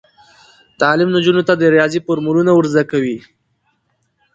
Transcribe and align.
تعلیم 0.79 1.09
نجونو 1.15 1.41
ته 1.47 1.53
د 1.57 1.63
ریاضي 1.75 1.99
فورمولونه 2.05 2.51
ور 2.53 2.65
زده 2.73 2.83
کوي. 2.91 3.17